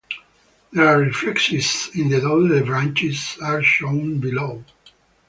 Their 0.71 0.97
reflexes 0.97 1.91
in 1.93 2.09
the 2.09 2.21
daughter 2.21 2.63
branches 2.65 3.37
are 3.39 3.61
shown 3.61 4.19
below. 4.19 4.65